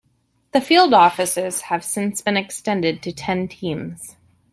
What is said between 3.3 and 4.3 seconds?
teams.